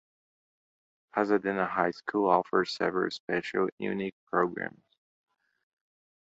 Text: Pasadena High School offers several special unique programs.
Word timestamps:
Pasadena 1.13 1.67
High 1.67 1.91
School 1.91 2.27
offers 2.27 2.75
several 2.75 3.11
special 3.11 3.69
unique 3.77 4.15
programs. 4.25 4.81